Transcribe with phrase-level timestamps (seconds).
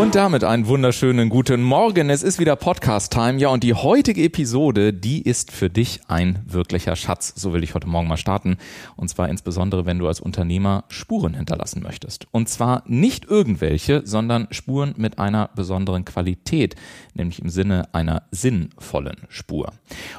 [0.00, 2.08] Und damit einen wunderschönen guten Morgen.
[2.08, 3.38] Es ist wieder Podcast-Time.
[3.38, 7.34] Ja, und die heutige Episode, die ist für dich ein wirklicher Schatz.
[7.36, 8.56] So will ich heute Morgen mal starten.
[8.96, 12.26] Und zwar insbesondere, wenn du als Unternehmer Spuren hinterlassen möchtest.
[12.30, 16.76] Und zwar nicht irgendwelche, sondern Spuren mit einer besonderen Qualität,
[17.12, 19.70] nämlich im Sinne einer sinnvollen Spur.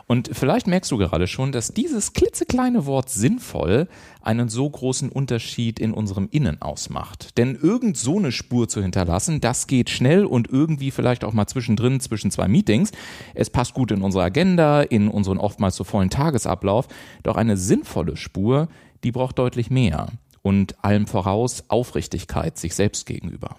[0.05, 3.87] Und vielleicht merkst du gerade schon, dass dieses klitzekleine Wort sinnvoll
[4.21, 7.35] einen so großen Unterschied in unserem Innen ausmacht.
[7.39, 11.47] Denn irgend so eine Spur zu hinterlassen, das geht schnell und irgendwie vielleicht auch mal
[11.47, 12.91] zwischendrin zwischen zwei Meetings.
[13.33, 16.89] Es passt gut in unsere Agenda, in unseren oftmals so vollen Tagesablauf.
[17.23, 18.67] Doch eine sinnvolle Spur,
[19.05, 20.07] die braucht deutlich mehr.
[20.41, 23.55] Und allem voraus Aufrichtigkeit sich selbst gegenüber.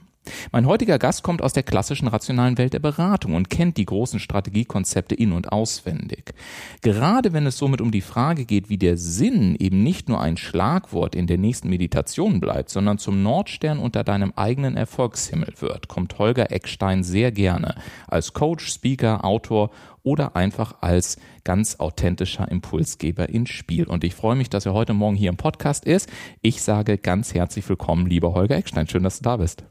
[0.52, 4.20] Mein heutiger Gast kommt aus der klassischen rationalen Welt der Beratung und kennt die großen
[4.20, 6.34] Strategiekonzepte in und auswendig.
[6.80, 10.36] Gerade wenn es somit um die Frage geht, wie der Sinn eben nicht nur ein
[10.36, 16.18] Schlagwort in der nächsten Meditation bleibt, sondern zum Nordstern unter deinem eigenen Erfolgshimmel wird, kommt
[16.18, 17.74] Holger Eckstein sehr gerne
[18.06, 19.70] als Coach, Speaker, Autor
[20.04, 23.86] oder einfach als ganz authentischer Impulsgeber ins Spiel.
[23.86, 26.10] Und ich freue mich, dass er heute Morgen hier im Podcast ist.
[26.40, 28.88] Ich sage ganz herzlich willkommen, lieber Holger Eckstein.
[28.88, 29.64] Schön, dass du da bist.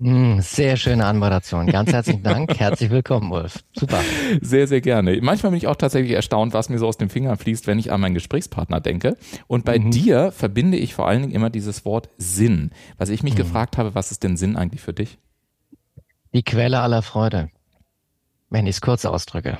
[0.00, 1.66] Hm, sehr schöne Anmoderation.
[1.66, 2.54] Ganz herzlichen Dank.
[2.58, 3.62] Herzlich willkommen, Wolf.
[3.78, 4.00] Super.
[4.40, 5.20] Sehr, sehr gerne.
[5.20, 7.92] Manchmal bin ich auch tatsächlich erstaunt, was mir so aus den Fingern fließt, wenn ich
[7.92, 9.18] an meinen Gesprächspartner denke.
[9.46, 9.90] Und bei mhm.
[9.90, 12.70] dir verbinde ich vor allen Dingen immer dieses Wort Sinn.
[12.96, 13.38] Was ich mich mhm.
[13.38, 15.18] gefragt habe, was ist denn Sinn eigentlich für dich?
[16.32, 17.50] Die Quelle aller Freude.
[18.48, 19.58] Wenn ich es kurz ausdrücke.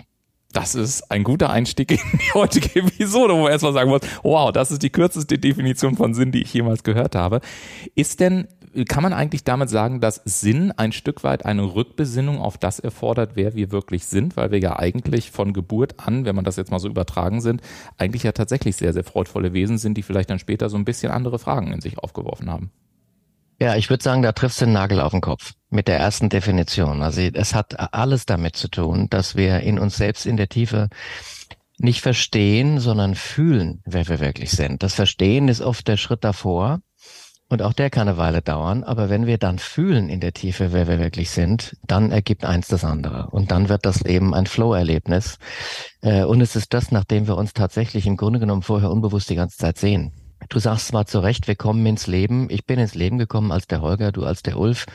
[0.52, 4.50] Das ist ein guter Einstieg in die heutige Episode, wo man erstmal sagen muss, wow,
[4.50, 7.40] das ist die kürzeste Definition von Sinn, die ich jemals gehört habe.
[7.94, 8.48] Ist denn
[8.88, 13.32] kann man eigentlich damit sagen, dass Sinn ein Stück weit eine Rückbesinnung auf das erfordert,
[13.34, 16.70] wer wir wirklich sind, weil wir ja eigentlich von Geburt an, wenn man das jetzt
[16.70, 17.62] mal so übertragen sind,
[17.98, 21.10] eigentlich ja tatsächlich sehr, sehr freudvolle Wesen sind, die vielleicht dann später so ein bisschen
[21.10, 22.70] andere Fragen in sich aufgeworfen haben.
[23.60, 26.30] Ja, ich würde sagen, da triffst du den Nagel auf den Kopf mit der ersten
[26.30, 27.02] Definition.
[27.02, 30.88] Also es hat alles damit zu tun, dass wir in uns selbst in der Tiefe
[31.76, 34.82] nicht verstehen, sondern fühlen, wer wir wirklich sind.
[34.82, 36.80] Das Verstehen ist oft der Schritt davor.
[37.50, 38.84] Und auch der kann eine Weile dauern.
[38.84, 42.68] Aber wenn wir dann fühlen in der Tiefe, wer wir wirklich sind, dann ergibt eins
[42.68, 43.26] das andere.
[43.30, 45.38] Und dann wird das Leben ein Flow-Erlebnis.
[46.00, 49.34] Äh, und es ist das, nachdem wir uns tatsächlich im Grunde genommen vorher unbewusst die
[49.34, 50.12] ganze Zeit sehen.
[50.48, 52.48] Du sagst zwar zu Recht, wir kommen ins Leben.
[52.50, 54.86] Ich bin ins Leben gekommen als der Holger, du als der Ulf.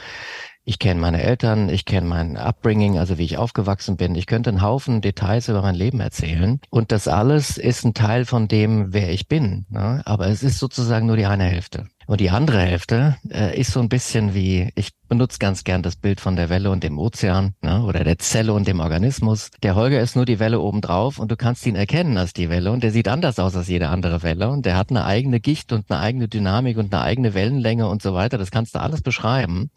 [0.64, 4.16] Ich kenne meine Eltern, ich kenne mein Upbringing, also wie ich aufgewachsen bin.
[4.16, 6.62] Ich könnte einen Haufen Details über mein Leben erzählen.
[6.70, 9.66] Und das alles ist ein Teil von dem, wer ich bin.
[9.70, 10.02] Ne?
[10.06, 11.88] Aber es ist sozusagen nur die eine Hälfte.
[12.08, 15.96] Und die andere Hälfte äh, ist so ein bisschen wie, ich benutze ganz gern das
[15.96, 19.50] Bild von der Welle und dem Ozean ne, oder der Zelle und dem Organismus.
[19.64, 22.72] Der Holger ist nur die Welle obendrauf und du kannst ihn erkennen als die Welle
[22.72, 25.72] und der sieht anders aus als jede andere Welle und der hat eine eigene Gicht
[25.72, 28.38] und eine eigene Dynamik und eine eigene Wellenlänge und so weiter.
[28.38, 29.72] Das kannst du alles beschreiben.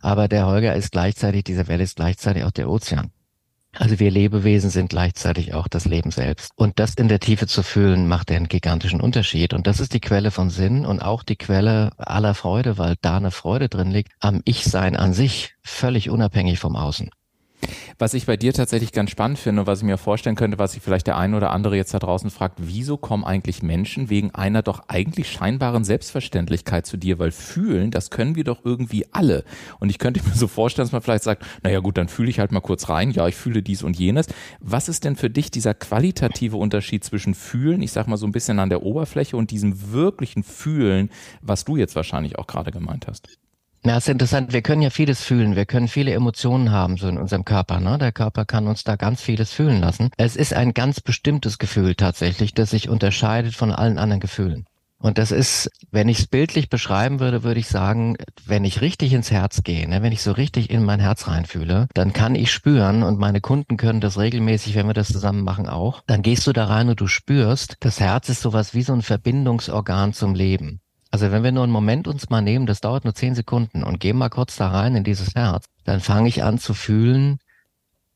[0.00, 3.10] Aber der Holger ist gleichzeitig, diese Welle ist gleichzeitig auch der Ozean.
[3.78, 6.50] Also wir Lebewesen sind gleichzeitig auch das Leben selbst.
[6.56, 9.52] Und das in der Tiefe zu fühlen, macht einen gigantischen Unterschied.
[9.52, 13.16] Und das ist die Quelle von Sinn und auch die Quelle aller Freude, weil da
[13.18, 17.10] eine Freude drin liegt, am Ich-Sein an sich, völlig unabhängig vom Außen.
[17.98, 20.72] Was ich bei dir tatsächlich ganz spannend finde und was ich mir vorstellen könnte, was
[20.72, 24.34] sich vielleicht der ein oder andere jetzt da draußen fragt, wieso kommen eigentlich Menschen wegen
[24.34, 27.18] einer doch eigentlich scheinbaren Selbstverständlichkeit zu dir?
[27.18, 29.44] Weil fühlen, das können wir doch irgendwie alle.
[29.80, 32.38] Und ich könnte mir so vorstellen, dass man vielleicht sagt, naja gut, dann fühle ich
[32.38, 34.26] halt mal kurz rein, ja, ich fühle dies und jenes.
[34.60, 38.32] Was ist denn für dich dieser qualitative Unterschied zwischen fühlen, ich sag mal so ein
[38.32, 41.10] bisschen an der Oberfläche und diesem wirklichen Fühlen,
[41.42, 43.28] was du jetzt wahrscheinlich auch gerade gemeint hast?
[43.86, 44.52] Ja, ist interessant.
[44.52, 45.54] Wir können ja vieles fühlen.
[45.54, 47.78] Wir können viele Emotionen haben, so in unserem Körper.
[47.78, 47.98] Ne?
[47.98, 50.10] Der Körper kann uns da ganz vieles fühlen lassen.
[50.16, 54.66] Es ist ein ganz bestimmtes Gefühl tatsächlich, das sich unterscheidet von allen anderen Gefühlen.
[54.98, 59.12] Und das ist, wenn ich es bildlich beschreiben würde, würde ich sagen, wenn ich richtig
[59.12, 62.50] ins Herz gehe, ne, wenn ich so richtig in mein Herz reinfühle, dann kann ich
[62.50, 66.44] spüren und meine Kunden können das regelmäßig, wenn wir das zusammen machen auch, dann gehst
[66.48, 70.34] du da rein und du spürst, das Herz ist sowas wie so ein Verbindungsorgan zum
[70.34, 70.80] Leben.
[71.16, 74.00] Also wenn wir nur einen Moment uns mal nehmen, das dauert nur zehn Sekunden und
[74.00, 77.38] gehen mal kurz da rein in dieses Herz, dann fange ich an zu fühlen,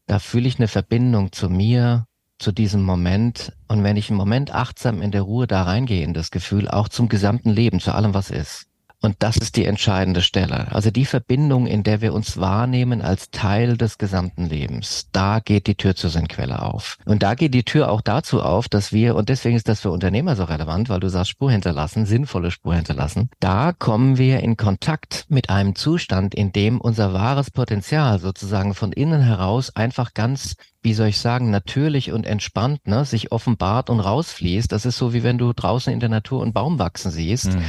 [0.06, 2.04] da fühle ich eine Verbindung zu mir,
[2.38, 3.54] zu diesem Moment.
[3.68, 6.90] Und wenn ich einen Moment achtsam in der Ruhe da reingehe in das Gefühl, auch
[6.90, 8.66] zum gesamten Leben, zu allem, was ist.
[9.02, 10.72] Und das ist die entscheidende Stelle.
[10.72, 15.08] Also die Verbindung, in der wir uns wahrnehmen als Teil des gesamten Lebens.
[15.12, 16.98] Da geht die Tür zur Sinnquelle auf.
[17.06, 19.90] Und da geht die Tür auch dazu auf, dass wir, und deswegen ist das für
[19.90, 23.30] Unternehmer so relevant, weil du sagst Spur hinterlassen, sinnvolle Spur hinterlassen.
[23.40, 28.92] Da kommen wir in Kontakt mit einem Zustand, in dem unser wahres Potenzial sozusagen von
[28.92, 34.00] innen heraus einfach ganz wie soll ich sagen, natürlich und entspannt, ne, sich offenbart und
[34.00, 34.72] rausfließt.
[34.72, 37.52] Das ist so, wie wenn du draußen in der Natur einen Baum wachsen siehst.
[37.52, 37.62] Mhm.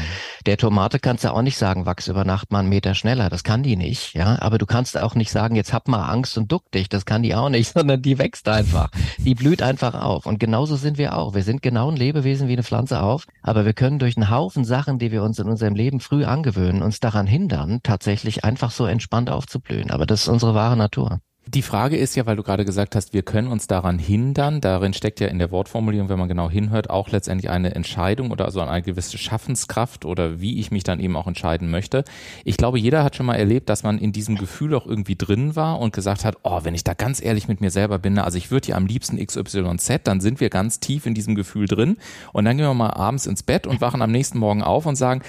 [0.45, 3.29] Der Tomate kannst du auch nicht sagen, wachs über Nacht mal einen Meter schneller.
[3.29, 4.41] Das kann die nicht, ja.
[4.41, 6.89] Aber du kannst auch nicht sagen, jetzt hab mal Angst und duck dich.
[6.89, 8.89] Das kann die auch nicht, sondern die wächst einfach.
[9.19, 10.25] Die blüht einfach auf.
[10.25, 11.35] Und genauso sind wir auch.
[11.35, 13.27] Wir sind genau ein Lebewesen wie eine Pflanze auf.
[13.43, 16.81] Aber wir können durch einen Haufen Sachen, die wir uns in unserem Leben früh angewöhnen,
[16.81, 19.91] uns daran hindern, tatsächlich einfach so entspannt aufzublühen.
[19.91, 21.19] Aber das ist unsere wahre Natur.
[21.47, 24.61] Die Frage ist ja, weil du gerade gesagt hast, wir können uns daran hindern.
[24.61, 28.45] Darin steckt ja in der Wortformulierung, wenn man genau hinhört, auch letztendlich eine Entscheidung oder
[28.45, 32.03] also eine gewisse Schaffenskraft oder wie ich mich dann eben auch entscheiden möchte.
[32.45, 35.55] Ich glaube, jeder hat schon mal erlebt, dass man in diesem Gefühl auch irgendwie drin
[35.55, 38.37] war und gesagt hat, oh, wenn ich da ganz ehrlich mit mir selber bin, also
[38.37, 41.97] ich würde ja am liebsten XYZ, dann sind wir ganz tief in diesem Gefühl drin
[42.33, 44.95] und dann gehen wir mal abends ins Bett und wachen am nächsten Morgen auf und
[44.95, 45.23] sagen,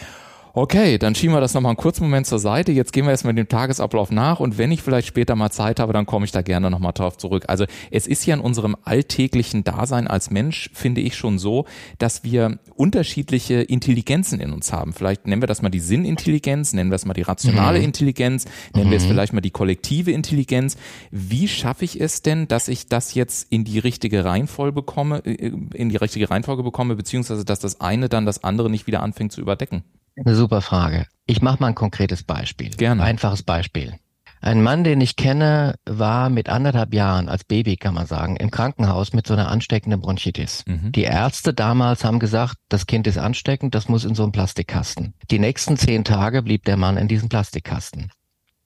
[0.55, 2.73] okay, dann schieben wir das nochmal einen kurzen Moment zur Seite.
[2.73, 5.93] Jetzt gehen wir erstmal dem Tagesablauf nach und wenn ich vielleicht später mal Zeit habe,
[5.93, 7.45] dann komme ich da gerne nochmal drauf zurück.
[7.49, 11.67] Also es ist ja in unserem alltäglichen Dasein als Mensch, finde ich schon so,
[11.99, 14.93] dass wir unterschiedliche Intelligenzen in uns haben.
[14.93, 17.87] Vielleicht nennen wir das mal die Sinnintelligenz, nennen wir es mal die rationale mhm.
[17.87, 18.45] Intelligenz,
[18.75, 18.91] nennen mhm.
[18.91, 19.09] wir es mhm.
[19.09, 20.77] vielleicht mal die kollektive Intelligenz.
[21.11, 25.53] Wie schaffe ich es denn, dass ich das jetzt in die richtige Reihenfolge bekomme, äh,
[25.75, 29.33] in die richtige Reihenfolge bekomme, beziehungsweise dass das eine dann das andere nicht wieder anfängt
[29.33, 29.85] zu überdecken?
[30.17, 31.07] Eine super Frage.
[31.27, 32.71] Ich mache mal ein konkretes Beispiel.
[32.71, 33.03] Gerne.
[33.03, 33.95] Einfaches Beispiel.
[34.41, 38.51] Ein Mann, den ich kenne, war mit anderthalb Jahren als Baby, kann man sagen, im
[38.51, 40.65] Krankenhaus mit so einer ansteckenden Bronchitis.
[40.67, 40.91] Mhm.
[40.91, 45.15] Die Ärzte damals haben gesagt, das Kind ist ansteckend, das muss in so einen Plastikkasten.
[45.31, 48.11] Die nächsten zehn Tage blieb der Mann in diesem Plastikkasten.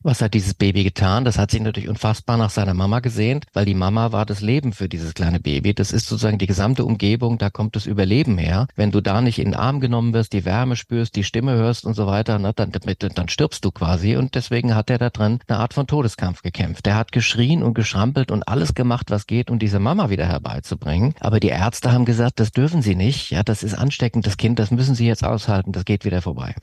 [0.07, 1.25] Was hat dieses Baby getan?
[1.25, 4.73] Das hat sich natürlich unfassbar nach seiner Mama gesehnt, weil die Mama war das Leben
[4.73, 5.75] für dieses kleine Baby.
[5.75, 8.69] Das ist sozusagen die gesamte Umgebung, da kommt das Überleben her.
[8.77, 11.85] Wenn du da nicht in den Arm genommen wirst, die Wärme spürst, die Stimme hörst
[11.85, 14.15] und so weiter, ne, dann, dann stirbst du quasi.
[14.15, 16.87] Und deswegen hat er da drin eine Art von Todeskampf gekämpft.
[16.87, 21.17] Der hat geschrien und geschrampelt und alles gemacht, was geht, um diese Mama wieder herbeizubringen.
[21.19, 23.33] Aber die Ärzte haben gesagt, das dürfen sie nicht.
[23.33, 26.55] Ja, das ist ansteckend, das Kind, das müssen sie jetzt aushalten, das geht wieder vorbei.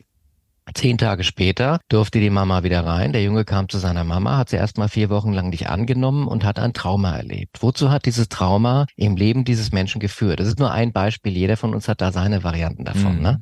[0.74, 3.14] Zehn Tage später durfte die Mama wieder rein.
[3.14, 6.28] Der Junge kam zu seiner Mama, hat sie erst mal vier Wochen lang nicht angenommen
[6.28, 7.62] und hat ein Trauma erlebt.
[7.62, 10.40] Wozu hat dieses Trauma im Leben dieses Menschen geführt?
[10.40, 11.36] Das ist nur ein Beispiel.
[11.38, 13.18] Jeder von uns hat da seine Varianten davon.
[13.18, 13.22] Mhm.
[13.22, 13.40] Ne?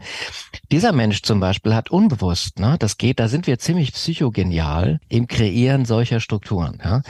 [0.72, 5.28] Dieser Mensch zum Beispiel hat unbewusst, ne, das geht, da sind wir ziemlich psychogenial im
[5.28, 6.80] Kreieren solcher Strukturen.
[6.84, 7.02] Ja?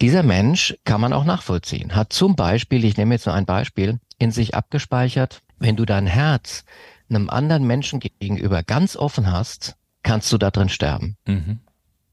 [0.00, 1.94] Dieser Mensch kann man auch nachvollziehen.
[1.94, 6.06] Hat zum Beispiel, ich nehme jetzt nur ein Beispiel, in sich abgespeichert, wenn du dein
[6.06, 6.64] Herz
[7.08, 11.16] einem anderen Menschen gegenüber ganz offen hast, kannst du da drin sterben.
[11.26, 11.60] Mhm.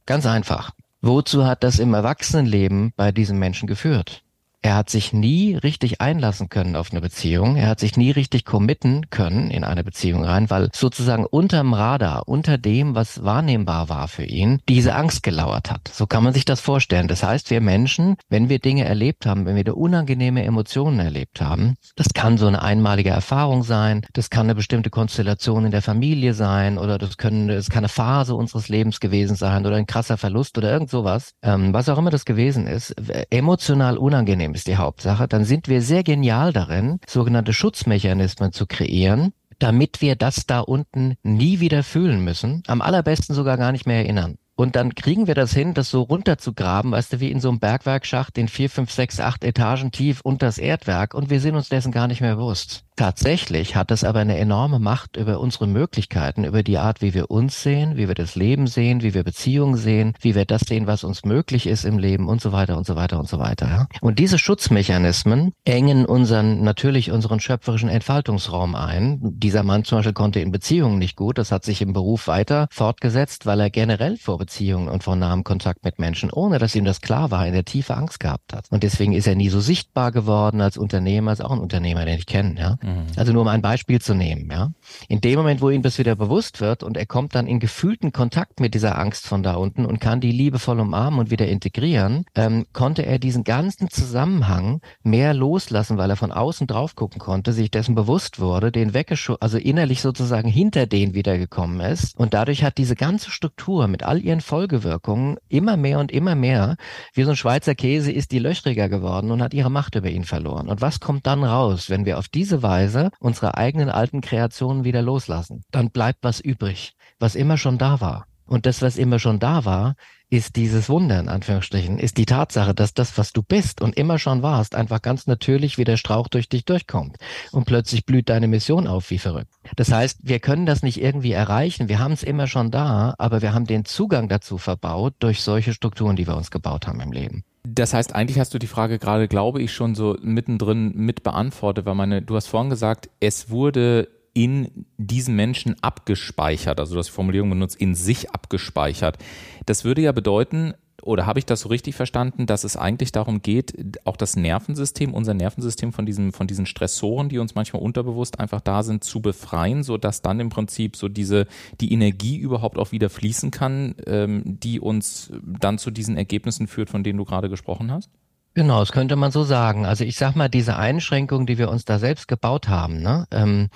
[0.06, 0.72] Ganz einfach.
[1.02, 4.23] Wozu hat das im Erwachsenenleben bei diesem Menschen geführt?
[4.66, 7.58] Er hat sich nie richtig einlassen können auf eine Beziehung.
[7.58, 12.30] Er hat sich nie richtig committen können in eine Beziehung rein, weil sozusagen unterm Radar,
[12.30, 15.90] unter dem, was wahrnehmbar war für ihn, diese Angst gelauert hat.
[15.90, 17.10] So kann man sich das vorstellen.
[17.10, 21.42] Das heißt, wir Menschen, wenn wir Dinge erlebt haben, wenn wir da unangenehme Emotionen erlebt
[21.42, 25.82] haben, das kann so eine einmalige Erfahrung sein, das kann eine bestimmte Konstellation in der
[25.82, 29.88] Familie sein oder das können, es kann eine Phase unseres Lebens gewesen sein oder ein
[29.88, 32.96] krasser Verlust oder irgend sowas, ähm, was auch immer das gewesen ist,
[33.30, 39.34] emotional unangenehm ist die Hauptsache, dann sind wir sehr genial darin, sogenannte Schutzmechanismen zu kreieren,
[39.60, 43.98] damit wir das da unten nie wieder fühlen müssen, am allerbesten sogar gar nicht mehr
[43.98, 44.38] erinnern.
[44.56, 47.60] Und dann kriegen wir das hin, das so runterzugraben, weißt du, wie in so einem
[47.60, 51.70] Bergwerkschacht, in vier, fünf, sechs, acht Etagen tief unter das Erdwerk und wir sind uns
[51.70, 52.86] dessen gar nicht mehr bewusst.
[52.96, 57.32] Tatsächlich hat es aber eine enorme Macht über unsere Möglichkeiten, über die Art, wie wir
[57.32, 60.86] uns sehen, wie wir das Leben sehen, wie wir Beziehungen sehen, wie wir das sehen,
[60.86, 63.68] was uns möglich ist im Leben und so weiter und so weiter und so weiter.
[63.68, 63.88] Ja?
[64.02, 69.20] Und diese Schutzmechanismen engen unseren, natürlich unseren schöpferischen Entfaltungsraum ein.
[69.24, 71.40] Dieser Mann zum Beispiel konnte in Beziehungen nicht gut.
[71.40, 75.46] Das hat sich im Beruf weiter fortgesetzt, weil er generell vor Beziehungen und vor nahem
[75.46, 78.66] Kontakt mit Menschen, ohne dass ihm das klar war, in der Tiefe Angst gehabt hat.
[78.72, 82.18] Und deswegen ist er nie so sichtbar geworden als Unternehmer, als auch ein Unternehmer, den
[82.18, 82.60] ich kenne.
[82.60, 82.76] Ja?
[82.82, 83.06] Mhm.
[83.16, 84.72] Also nur um ein Beispiel zu nehmen, ja.
[85.08, 88.12] In dem Moment, wo ihm das wieder bewusst wird und er kommt dann in gefühlten
[88.12, 92.26] Kontakt mit dieser Angst von da unten und kann die liebevoll umarmen und wieder integrieren,
[92.36, 97.54] ähm, konnte er diesen ganzen Zusammenhang mehr loslassen, weil er von außen drauf gucken konnte,
[97.54, 102.18] sich dessen bewusst wurde, den weggeschoben, also innerlich sozusagen hinter den wiedergekommen ist.
[102.18, 106.34] Und dadurch hat diese ganze Struktur mit all ihren ihren Folgewirkungen immer mehr und immer
[106.34, 106.76] mehr,
[107.14, 110.24] wie so ein Schweizer Käse ist die löchriger geworden und hat ihre Macht über ihn
[110.24, 110.70] verloren.
[110.70, 115.04] Und was kommt dann raus, wenn wir auf diese Weise unsere eigenen alten Kreationen wieder
[115.04, 115.62] loslassen?
[115.70, 118.26] Dann bleibt was übrig, was immer schon da war.
[118.54, 119.96] Und das, was immer schon da war,
[120.30, 124.20] ist dieses Wunder, in Anführungsstrichen, ist die Tatsache, dass das, was du bist und immer
[124.20, 127.18] schon warst, einfach ganz natürlich wie der Strauch durch dich durchkommt.
[127.52, 129.50] Und plötzlich blüht deine Mission auf wie verrückt.
[129.76, 131.90] Das heißt, wir können das nicht irgendwie erreichen.
[131.90, 135.74] Wir haben es immer schon da, aber wir haben den Zugang dazu verbaut durch solche
[135.74, 137.44] Strukturen, die wir uns gebaut haben im Leben.
[137.64, 141.88] Das heißt, eigentlich hast du die Frage gerade, glaube ich, schon so mittendrin mit beantwortet,
[141.88, 147.50] weil meine, du hast vorhin gesagt, es wurde in diesen Menschen abgespeichert, also das Formulierung
[147.52, 149.18] benutzt, in sich abgespeichert.
[149.66, 150.74] Das würde ja bedeuten,
[151.04, 153.74] oder habe ich das so richtig verstanden, dass es eigentlich darum geht,
[154.06, 158.62] auch das Nervensystem, unser Nervensystem von diesen, von diesen Stressoren, die uns manchmal unterbewusst einfach
[158.62, 161.46] da sind, zu befreien, so dass dann im Prinzip so diese,
[161.82, 166.90] die Energie überhaupt auch wieder fließen kann, ähm, die uns dann zu diesen Ergebnissen führt,
[166.90, 168.10] von denen du gerade gesprochen hast?
[168.56, 169.86] Genau, das könnte man so sagen.
[169.86, 173.70] Also ich sag mal, diese Einschränkungen, die wir uns da selbst gebaut haben, ne, ähm,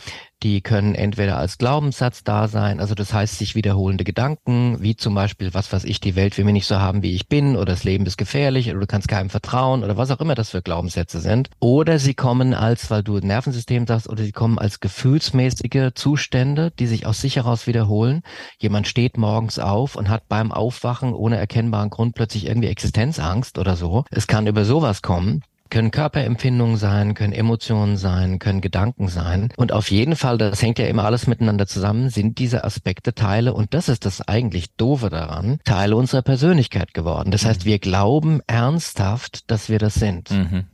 [0.43, 5.15] die können entweder als Glaubenssatz da sein, also das heißt sich wiederholende Gedanken, wie zum
[5.15, 7.65] Beispiel, was weiß ich, die Welt will mich nicht so haben, wie ich bin, oder
[7.65, 10.61] das Leben ist gefährlich, oder du kannst keinem vertrauen, oder was auch immer das für
[10.61, 11.49] Glaubenssätze sind.
[11.59, 16.87] Oder sie kommen als, weil du Nervensystem sagst, oder sie kommen als gefühlsmäßige Zustände, die
[16.87, 18.21] sich aus sich heraus wiederholen.
[18.59, 23.75] Jemand steht morgens auf und hat beim Aufwachen ohne erkennbaren Grund plötzlich irgendwie Existenzangst oder
[23.75, 24.05] so.
[24.11, 29.49] Es kann über sowas kommen können Körperempfindungen sein, können Emotionen sein, können Gedanken sein.
[29.57, 33.53] Und auf jeden Fall, das hängt ja immer alles miteinander zusammen, sind diese Aspekte Teile,
[33.53, 37.31] und das ist das eigentlich Doofe daran, Teile unserer Persönlichkeit geworden.
[37.31, 40.31] Das heißt, wir glauben ernsthaft, dass wir das sind.
[40.31, 40.65] Mhm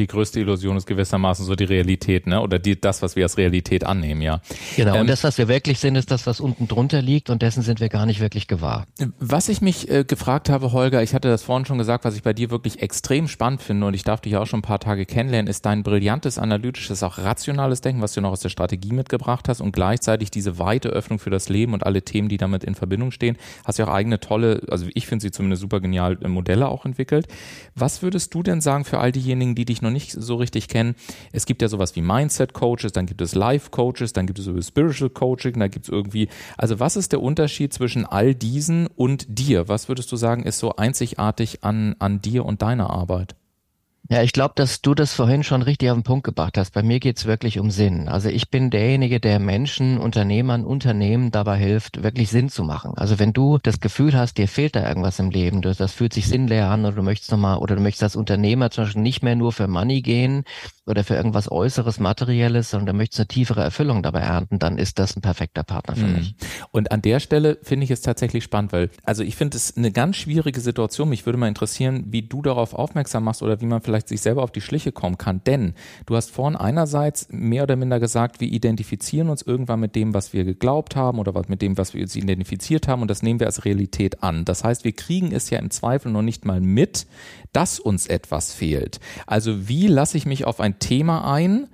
[0.00, 2.40] die größte Illusion ist gewissermaßen so die Realität, ne?
[2.40, 4.40] Oder die, das, was wir als Realität annehmen, ja.
[4.76, 4.94] Genau.
[4.94, 7.62] Ähm, und das, was wir wirklich sind, ist das, was unten drunter liegt und dessen
[7.62, 8.86] sind wir gar nicht wirklich gewahr.
[9.18, 12.22] Was ich mich äh, gefragt habe, Holger, ich hatte das vorhin schon gesagt, was ich
[12.22, 15.06] bei dir wirklich extrem spannend finde und ich darf dich auch schon ein paar Tage
[15.06, 19.48] kennenlernen, ist dein brillantes, analytisches, auch rationales Denken, was du noch aus der Strategie mitgebracht
[19.48, 22.74] hast und gleichzeitig diese weite Öffnung für das Leben und alle Themen, die damit in
[22.74, 23.36] Verbindung stehen.
[23.64, 26.86] Hast ja auch eigene tolle, also ich finde sie zumindest super genial, äh, Modelle auch
[26.86, 27.28] entwickelt.
[27.74, 30.68] Was würdest du denn sagen für all diejenigen, die dich noch noch nicht so richtig
[30.68, 30.94] kennen,
[31.32, 34.44] es gibt ja sowas wie Mindset Coaches, dann gibt es Life Coaches, dann gibt es
[34.44, 38.86] so Spiritual Coaching, da gibt es irgendwie, also was ist der Unterschied zwischen all diesen
[38.86, 39.68] und dir?
[39.68, 43.34] Was würdest du sagen, ist so einzigartig an, an dir und deiner Arbeit?
[44.12, 46.72] Ja, ich glaube, dass du das vorhin schon richtig auf den Punkt gebracht hast.
[46.72, 48.08] Bei mir geht's wirklich um Sinn.
[48.08, 52.92] Also ich bin derjenige, der Menschen, Unternehmern, Unternehmen dabei hilft, wirklich Sinn zu machen.
[52.96, 56.26] Also wenn du das Gefühl hast, dir fehlt da irgendwas im Leben, das fühlt sich
[56.26, 59.36] sinnleer an oder du möchtest nochmal, oder du möchtest als Unternehmer zum Beispiel nicht mehr
[59.36, 60.42] nur für Money gehen
[60.90, 64.98] oder für irgendwas Äußeres, Materielles, sondern du möchtest eine tiefere Erfüllung dabei ernten, dann ist
[64.98, 66.14] das ein perfekter Partner für mhm.
[66.14, 66.34] mich.
[66.72, 69.92] Und an der Stelle finde ich es tatsächlich spannend, weil, also ich finde es eine
[69.92, 71.08] ganz schwierige Situation.
[71.08, 74.42] Mich würde mal interessieren, wie du darauf aufmerksam machst oder wie man vielleicht sich selber
[74.42, 75.42] auf die Schliche kommen kann.
[75.44, 75.74] Denn
[76.06, 80.32] du hast vorhin einerseits mehr oder minder gesagt, wir identifizieren uns irgendwann mit dem, was
[80.32, 83.46] wir geglaubt haben oder mit dem, was wir uns identifiziert haben und das nehmen wir
[83.46, 84.44] als Realität an.
[84.44, 87.06] Das heißt, wir kriegen es ja im Zweifel noch nicht mal mit,
[87.52, 89.00] dass uns etwas fehlt.
[89.26, 91.68] Also wie lasse ich mich auf ein Thema ein,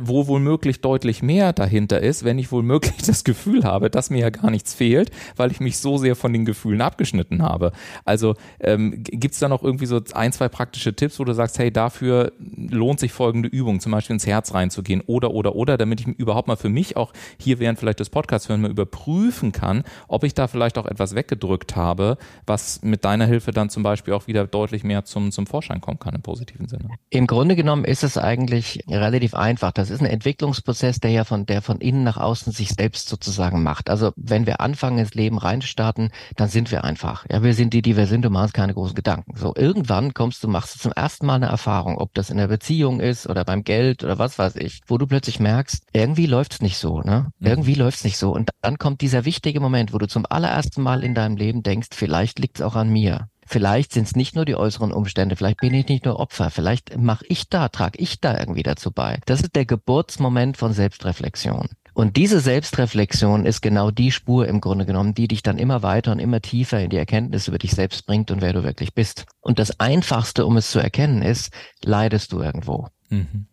[0.00, 4.30] wo womöglich deutlich mehr dahinter ist, wenn ich womöglich das Gefühl habe, dass mir ja
[4.30, 7.72] gar nichts fehlt, weil ich mich so sehr von den Gefühlen abgeschnitten habe.
[8.04, 11.58] Also ähm, gibt es da noch irgendwie so ein, zwei praktische Tipps, wo du sagst,
[11.58, 16.00] hey, dafür lohnt sich folgende Übung, zum Beispiel ins Herz reinzugehen oder, oder, oder, damit
[16.00, 19.84] ich überhaupt mal für mich auch hier während vielleicht des Podcasts hören mal überprüfen kann,
[20.08, 24.14] ob ich da vielleicht auch etwas weggedrückt habe, was mit deiner Hilfe dann zum Beispiel
[24.14, 26.88] auch wieder deutlich mehr zum, zum Vorschein kommen kann im positiven Sinne.
[27.10, 31.46] Im Grunde genommen ist es eigentlich relativ einfach das ist ein Entwicklungsprozess, der ja von,
[31.46, 33.88] der von innen nach außen sich selbst sozusagen macht.
[33.88, 37.24] Also wenn wir anfangen, ins Leben reinstarten, dann sind wir einfach.
[37.30, 39.36] Ja, wir sind die, die wir sind, du machst keine großen Gedanken.
[39.36, 42.48] So, irgendwann kommst du, machst du zum ersten Mal eine Erfahrung, ob das in der
[42.48, 46.60] Beziehung ist oder beim Geld oder was weiß ich, wo du plötzlich merkst, irgendwie läuft's
[46.60, 47.30] nicht so, ne?
[47.38, 47.46] Mhm.
[47.46, 48.32] Irgendwie läuft's nicht so.
[48.34, 51.88] Und dann kommt dieser wichtige Moment, wo du zum allerersten Mal in deinem Leben denkst,
[51.92, 53.28] vielleicht liegt's auch an mir.
[53.50, 56.96] Vielleicht sind es nicht nur die äußeren Umstände, vielleicht bin ich nicht nur Opfer, vielleicht
[56.96, 59.18] mache ich da, trage ich da irgendwie dazu bei.
[59.26, 61.68] Das ist der Geburtsmoment von Selbstreflexion.
[61.92, 66.12] Und diese Selbstreflexion ist genau die Spur im Grunde genommen, die dich dann immer weiter
[66.12, 69.26] und immer tiefer in die Erkenntnis über dich selbst bringt und wer du wirklich bist.
[69.40, 71.52] Und das Einfachste, um es zu erkennen, ist,
[71.82, 72.86] leidest du irgendwo?
[73.08, 73.46] Mhm.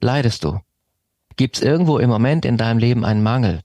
[0.00, 0.60] Leidest du?
[1.34, 3.62] Gibt es irgendwo im Moment in deinem Leben einen Mangel?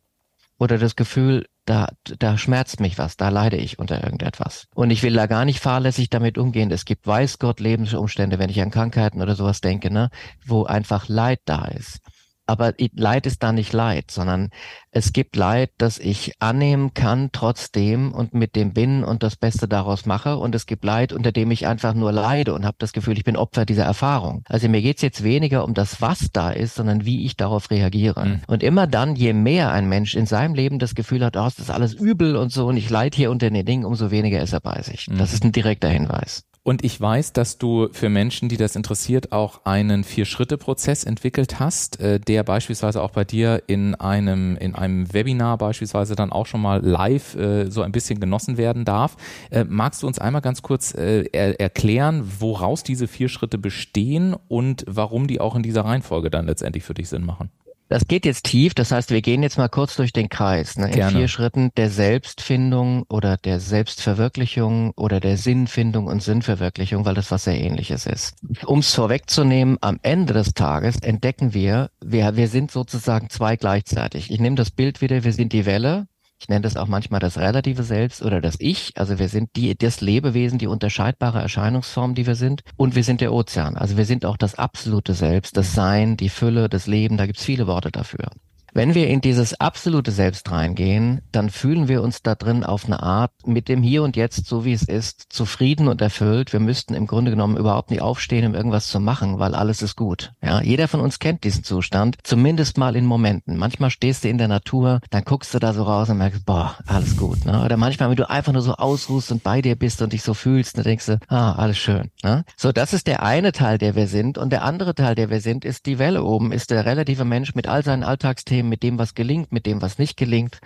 [0.57, 4.67] Oder das Gefühl, da, da schmerzt mich was, da leide ich unter irgendetwas.
[4.75, 6.71] Und ich will da gar nicht fahrlässig damit umgehen.
[6.71, 10.09] Es gibt, weiß Gott, Lebensumstände, wenn ich an Krankheiten oder sowas denke, ne,
[10.45, 11.99] wo einfach Leid da ist.
[12.47, 14.49] Aber Leid ist da nicht Leid, sondern
[14.91, 19.67] es gibt Leid, das ich annehmen kann trotzdem und mit dem bin und das Beste
[19.67, 20.37] daraus mache.
[20.37, 23.23] Und es gibt Leid, unter dem ich einfach nur leide und habe das Gefühl, ich
[23.23, 24.43] bin Opfer dieser Erfahrung.
[24.45, 28.25] Also mir geht's jetzt weniger um das, was da ist, sondern wie ich darauf reagiere.
[28.25, 28.41] Mhm.
[28.47, 31.59] Und immer dann, je mehr ein Mensch in seinem Leben das Gefühl hat, oh, das
[31.59, 34.53] ist alles übel und so und ich leide hier unter den Dingen, umso weniger ist
[34.53, 35.07] er bei sich.
[35.07, 35.17] Mhm.
[35.17, 36.43] Das ist ein direkter Hinweis.
[36.65, 41.99] Und ich weiß, dass du für Menschen, die das interessiert, auch einen Vier-Schritte-Prozess entwickelt hast,
[41.99, 46.63] äh, der beispielsweise auch bei dir in einem, in einem Webinar beispielsweise dann auch schon
[46.63, 49.15] mal live äh, so ein bisschen genossen werden darf.
[49.51, 55.27] Äh, magst du uns einmal ganz kurz erklären, woraus diese vier Schritte bestehen und warum
[55.27, 57.51] die auch in dieser Reihenfolge dann letztendlich für dich Sinn machen?
[57.87, 60.87] Das geht jetzt tief, das heißt, wir gehen jetzt mal kurz durch den Kreis, ne,
[60.87, 61.17] in Gerne.
[61.17, 67.43] vier Schritten der Selbstfindung oder der Selbstverwirklichung oder der Sinnfindung und Sinnverwirklichung, weil das was
[67.43, 68.35] sehr ähnliches ist.
[68.65, 74.31] Um es vorwegzunehmen, am Ende des Tages entdecken wir, wir, wir sind sozusagen zwei gleichzeitig.
[74.31, 76.07] Ich nehme das Bild wieder, wir sind die Welle
[76.39, 78.93] ich nenne das auch manchmal das relative Selbst oder das Ich.
[78.97, 82.61] Also wir sind die, das Lebewesen, die unterscheidbare Erscheinungsform, die wir sind.
[82.75, 83.77] Und wir sind der Ozean.
[83.77, 87.17] Also wir sind auch das absolute Selbst, das Sein, die Fülle, das Leben.
[87.17, 88.29] Da gibt's viele Worte dafür.
[88.75, 93.01] Wenn wir in dieses absolute Selbst reingehen, dann fühlen wir uns da drin auf eine
[93.01, 96.51] Art mit dem Hier und Jetzt, so wie es ist, zufrieden und erfüllt.
[96.51, 99.95] Wir müssten im Grunde genommen überhaupt nicht aufstehen, um irgendwas zu machen, weil alles ist
[99.95, 100.33] gut.
[100.43, 103.55] Ja, jeder von uns kennt diesen Zustand, zumindest mal in Momenten.
[103.55, 106.75] Manchmal stehst du in der Natur, dann guckst du da so raus und merkst, boah,
[106.85, 107.45] alles gut.
[107.45, 107.63] Ne?
[107.63, 110.33] Oder manchmal, wenn du einfach nur so ausruhst und bei dir bist und dich so
[110.33, 112.11] fühlst, dann denkst du, ah, alles schön.
[112.25, 112.43] Ne?
[112.57, 114.37] So, das ist der eine Teil, der wir sind.
[114.37, 117.55] Und der andere Teil, der wir sind, ist die Welle oben, ist der relative Mensch
[117.55, 120.59] mit all seinen Alltagsthemen, Problem, mit dem, was gelingt, mit dem, was nicht gelingt.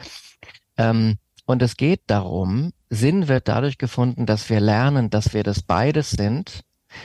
[0.78, 5.62] Ähm, und es geht darum, Sinn wird dadurch gefunden, dass wir lernen, dass wir das
[5.62, 6.64] beides sind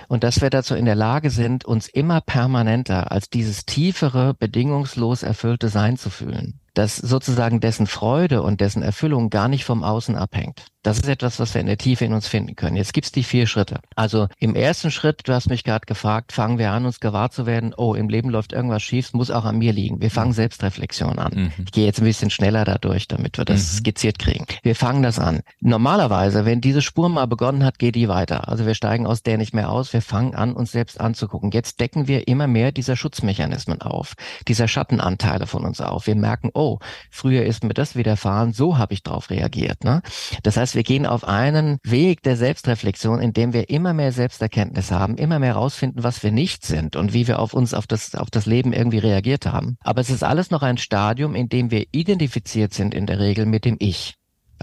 [0.08, 5.22] und dass wir dazu in der Lage sind, uns immer permanenter als dieses tiefere, bedingungslos
[5.22, 10.16] erfüllte Sein zu fühlen dass sozusagen dessen Freude und dessen Erfüllung gar nicht vom Außen
[10.16, 10.66] abhängt.
[10.84, 12.76] Das ist etwas, was wir in der Tiefe in uns finden können.
[12.76, 13.80] Jetzt gibt's die vier Schritte.
[13.96, 17.46] Also im ersten Schritt, du hast mich gerade gefragt, fangen wir an, uns gewahr zu
[17.46, 20.02] werden, oh, im Leben läuft irgendwas schief, muss auch an mir liegen.
[20.02, 21.32] Wir fangen Selbstreflexion an.
[21.34, 21.52] Mhm.
[21.64, 23.76] Ich gehe jetzt ein bisschen schneller dadurch, damit wir das mhm.
[23.78, 24.44] skizziert kriegen.
[24.62, 25.40] Wir fangen das an.
[25.60, 28.48] Normalerweise, wenn diese Spur mal begonnen hat, geht die weiter.
[28.48, 31.50] Also wir steigen aus der nicht mehr aus, wir fangen an, uns selbst anzugucken.
[31.50, 34.12] Jetzt decken wir immer mehr dieser Schutzmechanismen auf,
[34.48, 36.06] dieser Schattenanteile von uns auf.
[36.06, 36.79] Wir merken, oh, oh,
[37.11, 39.85] früher ist mir das widerfahren, so habe ich darauf reagiert.
[39.85, 40.03] Ne?
[40.42, 44.90] Das heißt, wir gehen auf einen Weg der Selbstreflexion, in dem wir immer mehr Selbsterkenntnis
[44.90, 48.14] haben, immer mehr herausfinden, was wir nicht sind und wie wir auf uns, auf das,
[48.14, 49.77] auf das Leben irgendwie reagiert haben.
[49.81, 53.46] Aber es ist alles noch ein Stadium, in dem wir identifiziert sind in der Regel
[53.46, 54.14] mit dem Ich.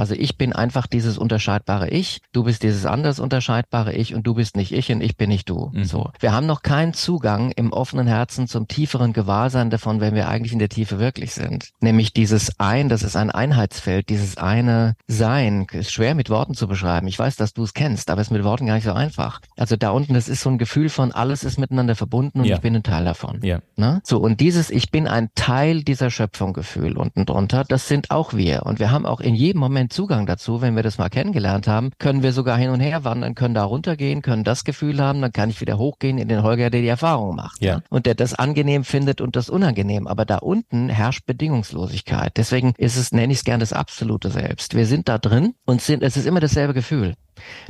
[0.01, 4.33] Also ich bin einfach dieses unterscheidbare Ich, du bist dieses anders unterscheidbare Ich und du
[4.33, 5.69] bist nicht ich und ich bin nicht du.
[5.73, 5.83] Mhm.
[5.83, 6.09] So.
[6.19, 10.53] Wir haben noch keinen Zugang im offenen Herzen zum tieferen Gewahrsein davon, wenn wir eigentlich
[10.53, 11.69] in der Tiefe wirklich sind.
[11.81, 16.67] Nämlich dieses Ein, das ist ein Einheitsfeld, dieses eine Sein, ist schwer mit Worten zu
[16.67, 17.07] beschreiben.
[17.07, 19.39] Ich weiß, dass du es kennst, aber es ist mit Worten gar nicht so einfach.
[19.55, 22.55] Also da unten, das ist so ein Gefühl von alles ist miteinander verbunden und ja.
[22.55, 23.41] ich bin ein Teil davon.
[23.43, 23.59] Ja.
[23.75, 24.01] Ne?
[24.03, 28.33] So, und dieses Ich bin ein Teil dieser Schöpfung Gefühl unten drunter, das sind auch
[28.33, 28.65] wir.
[28.65, 31.91] Und wir haben auch in jedem Moment Zugang dazu, wenn wir das mal kennengelernt haben,
[31.99, 35.31] können wir sogar hin und her wandern, können da runtergehen, können das Gefühl haben, dann
[35.31, 37.61] kann ich wieder hochgehen in den Holger, der die Erfahrung macht.
[37.61, 37.77] Ja.
[37.77, 37.83] Ne?
[37.89, 40.07] Und der das angenehm findet und das unangenehm.
[40.07, 42.35] Aber da unten herrscht Bedingungslosigkeit.
[42.37, 44.75] Deswegen ist es, nenne ich es gern das absolute Selbst.
[44.75, 47.15] Wir sind da drin und sind, es ist immer dasselbe Gefühl.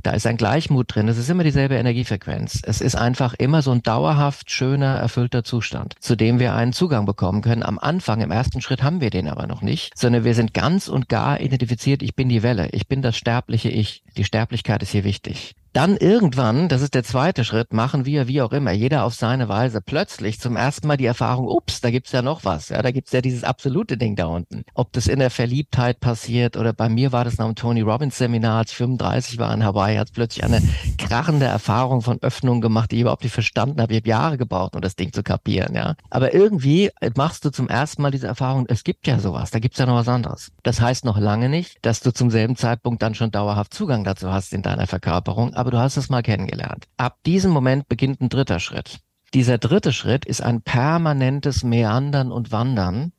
[0.03, 1.07] Da ist ein Gleichmut drin.
[1.07, 2.61] Es ist immer dieselbe Energiefrequenz.
[2.63, 7.05] Es ist einfach immer so ein dauerhaft schöner, erfüllter Zustand, zu dem wir einen Zugang
[7.05, 7.63] bekommen können.
[7.63, 10.87] Am Anfang, im ersten Schritt haben wir den aber noch nicht, sondern wir sind ganz
[10.87, 12.03] und gar identifiziert.
[12.03, 12.69] Ich bin die Welle.
[12.71, 14.03] Ich bin das sterbliche Ich.
[14.17, 15.55] Die Sterblichkeit ist hier wichtig.
[15.73, 19.47] Dann irgendwann, das ist der zweite Schritt, machen wir, wie auch immer, jeder auf seine
[19.47, 22.67] Weise, plötzlich zum ersten Mal die Erfahrung, ups, da gibt's ja noch was.
[22.67, 24.65] Ja, da gibt's ja dieses absolute Ding da unten.
[24.73, 28.17] Ob das in der Verliebtheit passiert oder bei mir war das nach dem Tony Robbins
[28.17, 30.61] Seminar, als ich 35 war in Hawaii, hat plötzlich eine
[30.97, 33.93] krachende Erfahrung von Öffnung gemacht, die ich überhaupt nicht verstanden habe.
[33.93, 35.73] Ich habe Jahre gebraucht, um das Ding zu kapieren.
[35.73, 39.59] Ja, Aber irgendwie machst du zum ersten Mal diese Erfahrung, es gibt ja sowas, da
[39.59, 40.51] gibt's ja noch was anderes.
[40.63, 44.33] Das heißt noch lange nicht, dass du zum selben Zeitpunkt dann schon dauerhaft Zugang dazu
[44.33, 46.87] hast in deiner Verkörperung aber du hast es mal kennengelernt.
[46.97, 48.99] Ab diesem Moment beginnt ein dritter Schritt.
[49.35, 53.11] Dieser dritte Schritt ist ein permanentes Meandern und Wandern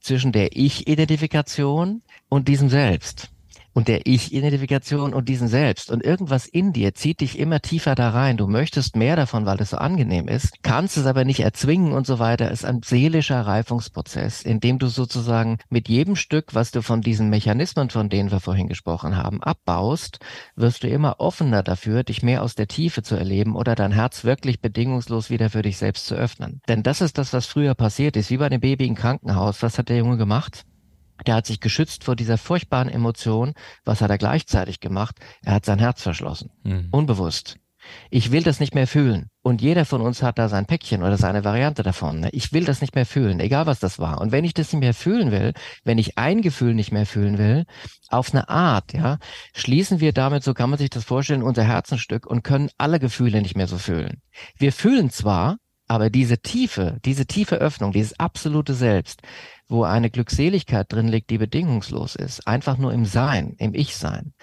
[0.00, 3.30] zwischen der Ich-Identifikation und diesem Selbst.
[3.72, 5.90] Und der Ich-Identifikation und diesen Selbst.
[5.90, 8.36] Und irgendwas in dir zieht dich immer tiefer da rein.
[8.36, 12.06] Du möchtest mehr davon, weil das so angenehm ist, kannst es aber nicht erzwingen und
[12.06, 12.50] so weiter.
[12.50, 17.00] Es ist ein seelischer Reifungsprozess, in dem du sozusagen mit jedem Stück, was du von
[17.00, 20.18] diesen Mechanismen, von denen wir vorhin gesprochen haben, abbaust,
[20.56, 24.24] wirst du immer offener dafür, dich mehr aus der Tiefe zu erleben oder dein Herz
[24.24, 26.60] wirklich bedingungslos wieder für dich selbst zu öffnen.
[26.68, 29.62] Denn das ist das, was früher passiert ist, wie bei dem Baby im Krankenhaus.
[29.62, 30.64] Was hat der Junge gemacht?
[31.26, 33.54] Der hat sich geschützt vor dieser furchtbaren Emotion.
[33.84, 35.16] Was hat er gleichzeitig gemacht?
[35.42, 36.50] Er hat sein Herz verschlossen.
[36.64, 36.88] Mhm.
[36.90, 37.56] Unbewusst.
[38.10, 39.30] Ich will das nicht mehr fühlen.
[39.42, 42.20] Und jeder von uns hat da sein Päckchen oder seine Variante davon.
[42.20, 42.30] Ne?
[42.32, 44.20] Ich will das nicht mehr fühlen, egal was das war.
[44.20, 45.54] Und wenn ich das nicht mehr fühlen will,
[45.84, 47.64] wenn ich ein Gefühl nicht mehr fühlen will,
[48.08, 49.18] auf eine Art, ja,
[49.54, 53.40] schließen wir damit, so kann man sich das vorstellen, unser Herzenstück und können alle Gefühle
[53.40, 54.20] nicht mehr so fühlen.
[54.58, 55.56] Wir fühlen zwar,
[55.88, 59.22] aber diese Tiefe, diese tiefe Öffnung, dieses absolute Selbst,
[59.70, 64.34] wo eine Glückseligkeit drin liegt, die bedingungslos ist, einfach nur im Sein, im Ich-Sein.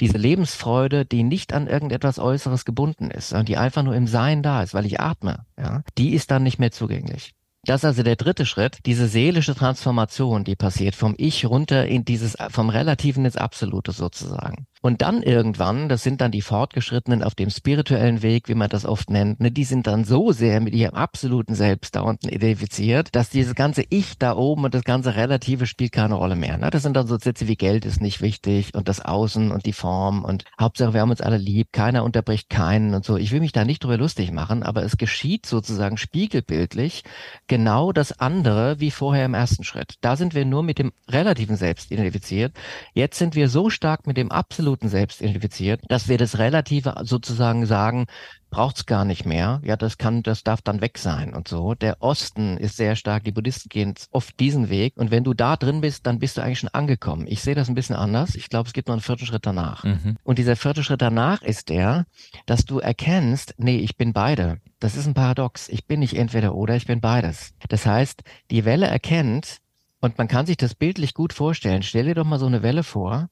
[0.00, 4.42] Diese Lebensfreude, die nicht an irgendetwas Äußeres gebunden ist, sondern die einfach nur im Sein
[4.42, 7.34] da ist, weil ich atme, ja, die ist dann nicht mehr zugänglich.
[7.64, 12.06] Das ist also der dritte Schritt, diese seelische Transformation, die passiert vom Ich runter in
[12.06, 14.66] dieses, vom Relativen ins Absolute sozusagen.
[14.82, 18.86] Und dann irgendwann, das sind dann die Fortgeschrittenen auf dem spirituellen Weg, wie man das
[18.86, 23.14] oft nennt, ne, die sind dann so sehr mit ihrem absoluten Selbst da unten identifiziert,
[23.14, 26.56] dass dieses ganze Ich da oben und das ganze Relative spielt keine Rolle mehr.
[26.56, 26.70] Ne?
[26.70, 29.74] Das sind dann so Sätze wie Geld ist nicht wichtig und das Außen und die
[29.74, 33.18] Form und Hauptsache wir haben uns alle lieb, keiner unterbricht keinen und so.
[33.18, 37.04] Ich will mich da nicht drüber lustig machen, aber es geschieht sozusagen spiegelbildlich
[37.48, 39.96] genau das andere wie vorher im ersten Schritt.
[40.00, 42.54] Da sind wir nur mit dem relativen Selbst identifiziert.
[42.94, 46.94] Jetzt sind wir so stark mit dem absoluten absoluten Selbst identifiziert, dass wir das Relative
[47.02, 48.06] sozusagen sagen,
[48.50, 49.60] braucht's gar nicht mehr.
[49.64, 51.74] Ja, das kann, das darf dann weg sein und so.
[51.74, 54.96] Der Osten ist sehr stark, die Buddhisten gehen oft diesen Weg.
[54.96, 57.26] Und wenn du da drin bist, dann bist du eigentlich schon angekommen.
[57.26, 58.36] Ich sehe das ein bisschen anders.
[58.36, 59.82] Ich glaube, es gibt noch einen vierten Schritt danach.
[59.82, 60.16] Mhm.
[60.22, 62.06] Und dieser vierte Schritt danach ist der,
[62.46, 64.58] dass du erkennst, nee, ich bin beide.
[64.78, 65.68] Das ist ein Paradox.
[65.68, 67.54] Ich bin nicht entweder oder, ich bin beides.
[67.68, 69.58] Das heißt, die Welle erkennt,
[70.02, 71.82] und man kann sich das bildlich gut vorstellen.
[71.82, 73.28] Stell dir doch mal so eine Welle vor,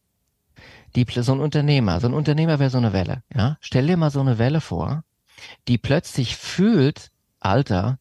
[0.96, 3.56] die, so ein Unternehmer, so ein Unternehmer wäre so eine Welle, ja.
[3.60, 5.04] Stell dir mal so eine Welle vor,
[5.68, 7.98] die plötzlich fühlt, Alter,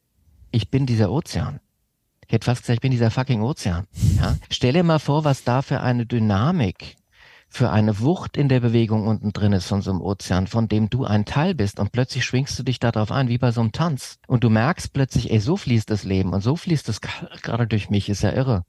[0.51, 1.59] ich bin dieser Ozean.
[2.25, 3.85] Ich hätte fast gesagt, ich bin dieser fucking Ozean.
[4.17, 4.35] Ja?
[4.49, 6.97] Stell dir mal vor, was da für eine Dynamik,
[7.47, 10.89] für eine Wucht in der Bewegung unten drin ist von so einem Ozean, von dem
[10.89, 13.71] du ein Teil bist und plötzlich schwingst du dich darauf ein, wie bei so einem
[13.71, 14.19] Tanz.
[14.27, 16.99] Und du merkst plötzlich, ey, so fließt das Leben und so fließt es
[17.41, 18.65] gerade durch mich, ist ja irre.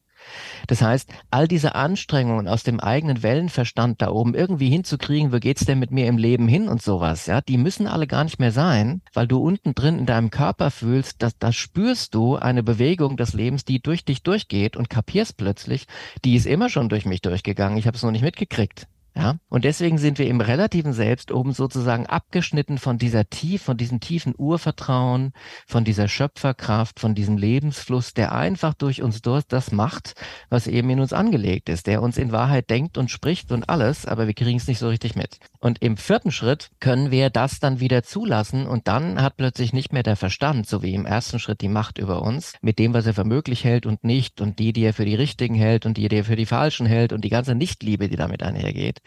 [0.67, 5.65] Das heißt, all diese Anstrengungen aus dem eigenen Wellenverstand da oben irgendwie hinzukriegen, wo geht's
[5.65, 8.53] denn mit mir im Leben hin und sowas, ja, die müssen alle gar nicht mehr
[8.53, 13.17] sein, weil du unten drin in deinem Körper fühlst, dass da spürst du eine Bewegung
[13.17, 15.87] des Lebens, die durch dich durchgeht und kapierst plötzlich,
[16.25, 18.87] die ist immer schon durch mich durchgegangen, ich habe es noch nicht mitgekriegt.
[19.19, 23.77] Ja, und deswegen sind wir im relativen Selbst oben sozusagen abgeschnitten von dieser tief, von
[23.77, 25.33] diesem tiefen Urvertrauen,
[25.67, 30.15] von dieser Schöpferkraft, von diesem Lebensfluss, der einfach durch uns durch das macht,
[30.51, 34.07] was eben in uns angelegt ist, der uns in Wahrheit denkt und spricht und alles,
[34.07, 35.41] aber wir kriegen es nicht so richtig mit.
[35.61, 39.93] Und im vierten Schritt können wir das dann wieder zulassen und dann hat plötzlich nicht
[39.93, 43.07] mehr der Verstand, so wie im ersten Schritt die Macht über uns, mit dem, was
[43.07, 45.97] er für möglich hält und nicht und die, die er für die richtigen hält und
[45.97, 49.01] die, die er für die falschen hält und die ganze Nichtliebe, die damit einhergeht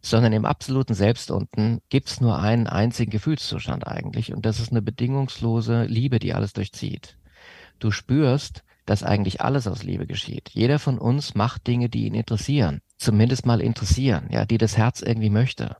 [0.00, 4.80] sondern im absoluten Selbst unten gibt's nur einen einzigen Gefühlszustand eigentlich und das ist eine
[4.80, 7.18] bedingungslose Liebe, die alles durchzieht.
[7.80, 10.50] Du spürst, dass eigentlich alles aus Liebe geschieht.
[10.52, 15.02] Jeder von uns macht Dinge, die ihn interessieren zumindest mal interessieren, ja, die das Herz
[15.02, 15.76] irgendwie möchte.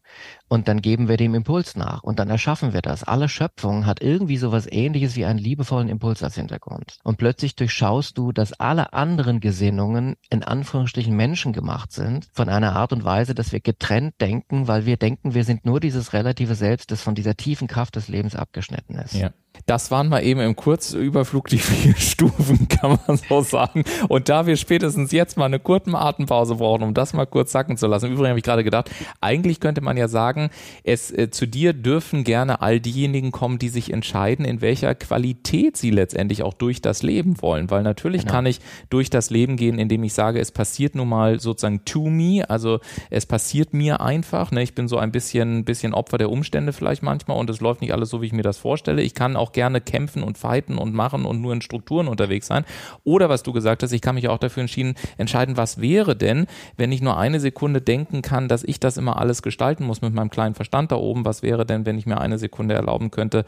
[0.49, 3.05] Und dann geben wir dem Impuls nach und dann erschaffen wir das.
[3.05, 6.99] Alle Schöpfung hat irgendwie sowas ähnliches wie einen liebevollen Impuls als Hintergrund.
[7.05, 12.77] Und plötzlich durchschaust du, dass alle anderen Gesinnungen in Anführungsstrichen Menschen gemacht sind, von einer
[12.77, 16.55] Art und Weise, dass wir getrennt denken, weil wir denken, wir sind nur dieses relative
[16.55, 19.15] Selbst, das von dieser tiefen Kraft des Lebens abgeschnitten ist.
[19.15, 19.31] Ja.
[19.67, 23.85] Das waren mal eben im Kurzüberflug die vier Stufen, kann man so sagen.
[24.09, 27.77] Und da wir spätestens jetzt mal eine kurze Atempause brauchen, um das mal kurz sacken
[27.77, 28.07] zu lassen.
[28.07, 30.38] Übrigens habe ich gerade gedacht, eigentlich könnte man ja sagen,
[30.85, 35.77] es äh, zu dir dürfen gerne all diejenigen kommen, die sich entscheiden, in welcher Qualität
[35.77, 37.71] sie letztendlich auch durch das Leben wollen.
[37.71, 38.35] Weil natürlich genau.
[38.35, 42.09] kann ich durch das Leben gehen, indem ich sage, es passiert nun mal sozusagen to
[42.09, 44.51] me, also es passiert mir einfach.
[44.51, 44.63] Ne?
[44.63, 47.93] Ich bin so ein bisschen, bisschen Opfer der Umstände vielleicht manchmal und es läuft nicht
[47.93, 49.03] alles so, wie ich mir das vorstelle.
[49.03, 52.65] Ich kann auch gerne kämpfen und fighten und machen und nur in Strukturen unterwegs sein.
[53.05, 56.47] Oder was du gesagt hast, ich kann mich auch dafür entschieden, entscheiden, was wäre denn,
[56.77, 60.15] wenn ich nur eine Sekunde denken kann, dass ich das immer alles gestalten muss mit
[60.15, 61.25] meinem unserem kleinen Verstand da oben.
[61.25, 63.45] Was wäre denn, wenn ich mir eine Sekunde erlauben könnte,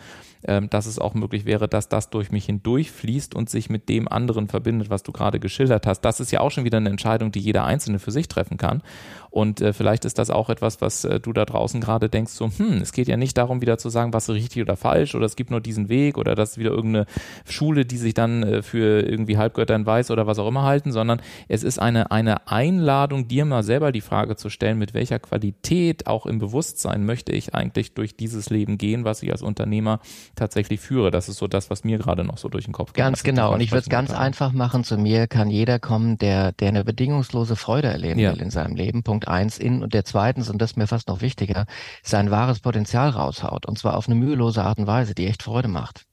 [0.46, 4.08] ähm, dass es auch möglich wäre, dass das durch mich hindurchfließt und sich mit dem
[4.08, 6.00] anderen verbindet, was du gerade geschildert hast.
[6.00, 8.82] Das ist ja auch schon wieder eine Entscheidung, die jeder Einzelne für sich treffen kann.
[9.30, 12.50] Und äh, vielleicht ist das auch etwas, was äh, du da draußen gerade denkst, so,
[12.56, 15.26] hm, es geht ja nicht darum, wieder zu sagen, was ist richtig oder falsch oder
[15.26, 17.06] es gibt nur diesen Weg oder das ist wieder irgendeine
[17.48, 21.22] Schule, die sich dann äh, für irgendwie Halbgöttern weiß oder was auch immer halten, sondern
[21.48, 26.06] es ist eine, eine Einladung, dir mal selber die Frage zu stellen, mit welcher Qualität
[26.06, 30.00] auch im Bewusstsein möchte ich eigentlich durch dieses Leben gehen, was ich als Unternehmer
[30.34, 31.10] tatsächlich führe.
[31.10, 33.04] Das ist so das, was mir gerade noch so durch den Kopf geht.
[33.04, 33.54] Ganz genau.
[33.54, 34.84] Und ich würde es ganz einfach machen.
[34.84, 38.32] Zu mir kann jeder kommen, der, der eine bedingungslose Freude erleben ja.
[38.32, 39.02] will in seinem Leben.
[39.02, 41.66] Punkt eins in und der zweitens, und das ist mir fast noch wichtiger,
[42.02, 43.66] sein wahres Potenzial raushaut.
[43.66, 46.06] Und zwar auf eine mühelose Art und Weise, die echt Freude macht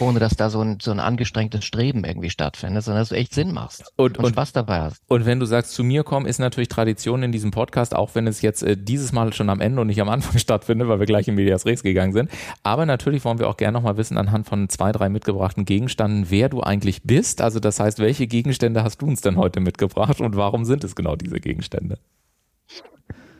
[0.00, 3.34] ohne dass da so ein, so ein angestrengtes Streben irgendwie stattfindet, sondern dass du echt
[3.34, 5.02] Sinn machst und, und, und Spaß dabei hast.
[5.06, 8.26] Und wenn du sagst, zu mir kommen, ist natürlich Tradition in diesem Podcast, auch wenn
[8.26, 11.06] es jetzt äh, dieses Mal schon am Ende und nicht am Anfang stattfindet, weil wir
[11.06, 12.30] gleich in Medias Res gegangen sind.
[12.62, 16.48] Aber natürlich wollen wir auch gerne nochmal wissen, anhand von zwei, drei mitgebrachten Gegenständen, wer
[16.48, 17.40] du eigentlich bist.
[17.40, 20.94] Also das heißt, welche Gegenstände hast du uns denn heute mitgebracht und warum sind es
[20.96, 21.98] genau diese Gegenstände?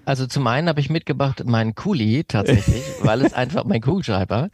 [0.04, 4.50] Also zum einen habe ich mitgebracht meinen Kuli tatsächlich, weil es einfach mein Kugelschreiber,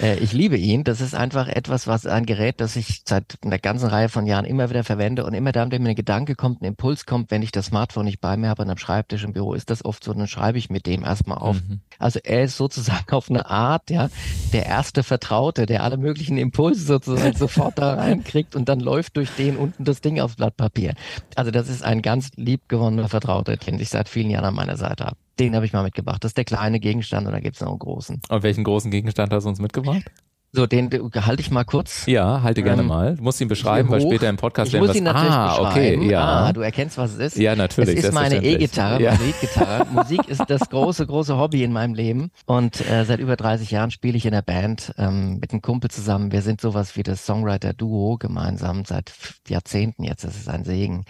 [0.00, 0.84] äh, ich liebe ihn.
[0.84, 4.44] Das ist einfach etwas, was ein Gerät, das ich seit einer ganzen Reihe von Jahren
[4.44, 7.42] immer wieder verwende und immer da, wenn mir ein Gedanke kommt, ein Impuls kommt, wenn
[7.42, 10.02] ich das Smartphone nicht bei mir habe an einem Schreibtisch im Büro, ist das oft
[10.04, 11.56] so, dann schreibe ich mit dem erstmal auf.
[11.56, 11.80] Mhm.
[11.98, 14.08] Also er ist sozusagen auf eine Art, ja,
[14.52, 19.30] der erste Vertraute, der alle möglichen Impulse sozusagen sofort da reinkriegt und dann läuft durch
[19.36, 20.94] den unten das Ding aufs Blatt Papier.
[21.36, 25.06] Also das ist ein ganz liebgewonnener Vertrauter, den ich seit vielen Jahren an meiner Seite
[25.06, 25.16] habe.
[25.38, 26.22] Den habe ich mal mitgebracht.
[26.22, 28.20] Das ist der kleine Gegenstand und da gibt es noch einen großen.
[28.28, 30.10] Und welchen großen Gegenstand hast du uns mitgebracht?
[30.54, 32.04] So, den halte ich mal kurz.
[32.04, 33.16] Ja, halte gerne ähm, mal.
[33.16, 36.00] Du musst ihn beschreiben, weil später im Podcast ich muss ihn natürlich ah, beschreiben.
[36.02, 36.20] okay, ja.
[36.20, 37.36] Ah, du erkennst, was es ist.
[37.38, 37.96] Ja, natürlich.
[37.96, 39.12] Es ist meine E-Gitarre, ja.
[39.12, 39.86] meine Lead-Gitarre.
[39.92, 42.30] Musik ist das große, große Hobby in meinem Leben.
[42.44, 45.90] Und äh, seit über 30 Jahren spiele ich in der Band ähm, mit einem Kumpel
[45.90, 46.32] zusammen.
[46.32, 49.14] Wir sind sowas wie das Songwriter-Duo gemeinsam seit
[49.48, 50.22] Jahrzehnten jetzt.
[50.22, 51.06] Das ist ein Segen,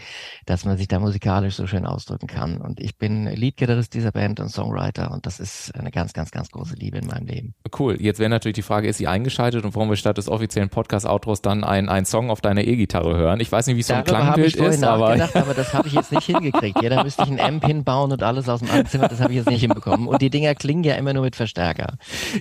[0.46, 2.58] dass man sich da musikalisch so schön ausdrücken kann.
[2.58, 5.10] Und ich bin Lead-Gitarrist dieser Band und Songwriter.
[5.10, 7.54] Und das ist eine ganz, ganz, ganz große Liebe in meinem Leben.
[7.76, 8.00] Cool.
[8.00, 11.42] Jetzt wäre natürlich die Frage, ist sie eingeschaltet und warum wir statt des offiziellen Podcast-Outros
[11.42, 13.40] dann ein, ein Song auf deiner E-Gitarre hören.
[13.40, 15.12] Ich weiß nicht, wie es so ein Klangbild ist, aber...
[15.34, 16.82] aber das habe ich jetzt nicht hingekriegt.
[16.82, 19.38] Ja, da müsste ich ein M-Pin bauen und alles aus dem Zimmer, das habe ich
[19.38, 20.06] jetzt nicht hinbekommen.
[20.06, 21.94] Und die Dinger klingen ja immer nur mit Verstärker.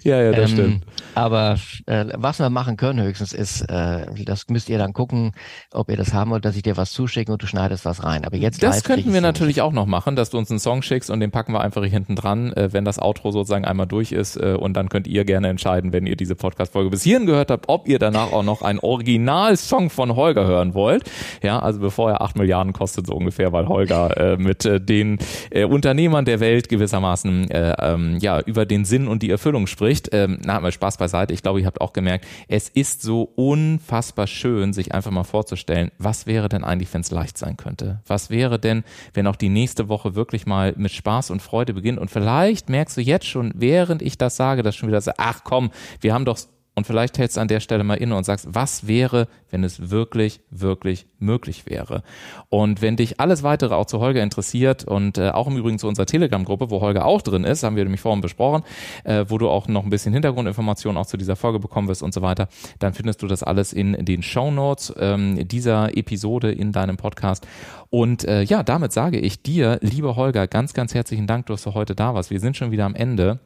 [0.04, 0.86] Ja, ja, das ähm, stimmt.
[1.16, 5.32] Aber äh, was wir machen können höchstens ist, äh, das müsst ihr dann gucken,
[5.72, 8.26] ob ihr das haben wollt, dass ich dir was zuschicke und du schneidest was rein.
[8.26, 9.64] Aber jetzt Das könnten wir natürlich nicht.
[9.64, 11.92] auch noch machen, dass du uns einen Song schickst und den packen wir einfach hier
[11.92, 15.26] hinten dran, äh, wenn das Outro sozusagen einmal durch ist äh, und dann könnt ihr
[15.26, 18.62] gerne entscheiden, wenn ihr diese Podcast-Folge bis hierhin gehört habt, ob ihr danach auch noch
[18.62, 21.04] einen Original-Song von Holger hören wollt.
[21.44, 25.20] Ja, also bevor er acht Milliarden kostet so ungefähr, weil Holger äh, mit äh, den
[25.50, 30.10] äh, Unternehmern der Welt gewissermaßen äh, ähm, ja über den Sinn und die Erfüllung spricht.
[30.14, 31.34] Ähm, na, mal Spaß beiseite.
[31.34, 35.92] Ich glaube, ihr habt auch gemerkt, es ist so unfassbar schön, sich einfach mal vorzustellen,
[35.98, 38.02] was wäre denn eigentlich, wenn es leicht sein könnte?
[38.08, 42.00] Was wäre denn, wenn auch die nächste Woche wirklich mal mit Spaß und Freude beginnt?
[42.00, 45.44] Und vielleicht merkst du jetzt schon, während ich das sage, dass schon wieder so, ach
[45.44, 46.38] komm, wir haben doch
[46.74, 49.90] und vielleicht hältst du an der Stelle mal inne und sagst, was wäre, wenn es
[49.90, 52.02] wirklich, wirklich möglich wäre?
[52.48, 55.88] Und wenn dich alles weitere auch zu Holger interessiert und äh, auch im Übrigen zu
[55.90, 58.64] unserer Telegram-Gruppe, wo Holger auch drin ist, haben wir nämlich vorhin besprochen,
[59.04, 62.14] äh, wo du auch noch ein bisschen Hintergrundinformationen auch zu dieser Folge bekommen wirst und
[62.14, 62.48] so weiter,
[62.80, 67.46] dann findest du das alles in den Show Notes ähm, dieser Episode in deinem Podcast.
[67.90, 71.74] Und äh, ja, damit sage ich dir, lieber Holger, ganz, ganz herzlichen Dank, dass du
[71.74, 72.32] heute da warst.
[72.32, 73.40] Wir sind schon wieder am Ende.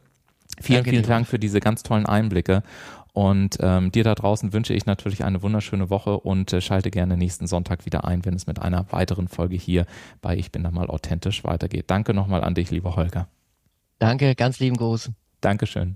[0.61, 2.63] Vielen, Danke vielen Dank für diese ganz tollen Einblicke.
[3.15, 7.15] Und ähm, dir da draußen wünsche ich natürlich eine wunderschöne Woche und äh, schalte gerne
[7.15, 9.85] nächsten Sonntag wieder ein, wenn es mit einer weiteren Folge hier
[10.21, 11.85] bei Ich bin da mal authentisch weitergeht.
[11.87, 13.29] Danke nochmal an dich, lieber Holger.
[13.99, 15.11] Danke, ganz lieben Gruß.
[15.39, 15.95] Dankeschön.